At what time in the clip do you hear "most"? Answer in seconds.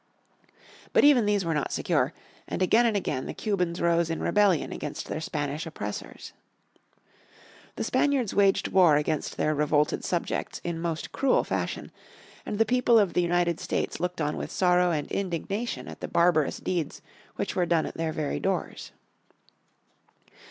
10.81-11.11